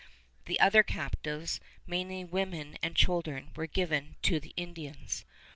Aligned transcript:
The 0.45 0.59
other 0.59 0.81
captives, 0.81 1.59
mainly 1.85 2.23
women 2.25 2.75
and 2.81 2.95
children, 2.95 3.51
were 3.55 3.67
given 3.67 4.15
to 4.23 4.39
the 4.39 4.53
Indians. 4.57 5.25